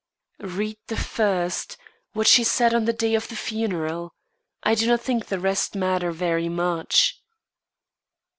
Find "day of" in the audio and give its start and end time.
2.91-3.27